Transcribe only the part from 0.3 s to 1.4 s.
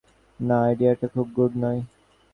না, আইডিয়াটা খুব